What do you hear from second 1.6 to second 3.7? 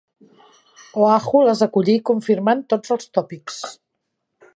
acollí confirmant tots els tòpics.